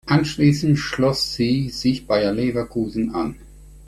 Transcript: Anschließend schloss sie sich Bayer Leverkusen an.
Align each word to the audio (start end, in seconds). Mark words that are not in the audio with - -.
Anschließend 0.07 0.79
schloss 0.79 1.35
sie 1.35 1.69
sich 1.69 2.07
Bayer 2.07 2.31
Leverkusen 2.33 3.13
an. 3.13 3.35